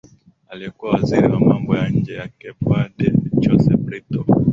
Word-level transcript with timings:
aliyekuwa 0.49 0.91
waziri 0.91 1.27
wa 1.27 1.39
mambo 1.39 1.77
ya 1.77 1.89
nje 1.89 2.13
ya 2.13 2.27
cape 2.27 2.55
vade 2.61 3.11
jose 3.41 3.77
brito 3.77 4.25